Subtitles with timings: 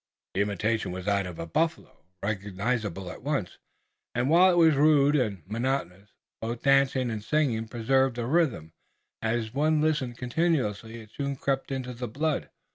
[0.33, 3.59] The imitation was that of a buffalo, recognizable at once,
[4.15, 6.09] and, while it was rude and monotonous,
[6.41, 8.73] both dancing and singing preserved a rhythm,
[9.21, 12.49] and as one listened continuously it soon crept into the blood.